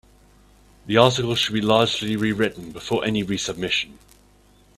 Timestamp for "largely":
1.61-2.15